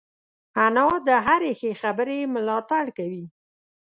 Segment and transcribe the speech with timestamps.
[0.65, 3.25] انا د هرې ښې خبرې ملاتړ کوي